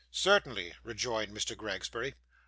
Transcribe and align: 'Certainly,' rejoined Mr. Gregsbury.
'Certainly,' 0.11 0.73
rejoined 0.83 1.31
Mr. 1.31 1.55
Gregsbury. 1.55 2.15